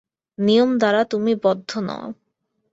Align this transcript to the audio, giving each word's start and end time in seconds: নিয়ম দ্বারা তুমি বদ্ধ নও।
নিয়ম 0.37 0.69
দ্বারা 0.77 1.01
তুমি 1.11 1.31
বদ্ধ 1.43 1.71
নও। 1.79 2.05